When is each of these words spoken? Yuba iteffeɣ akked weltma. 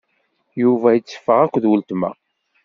Yuba 0.61 0.89
iteffeɣ 0.93 1.39
akked 1.41 1.65
weltma. 1.69 2.11